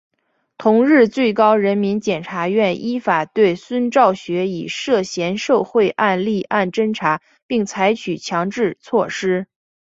[0.57, 9.45] 同日最高人民检察院依法对孙兆学以涉嫌受贿罪立案侦查并采取强制措施。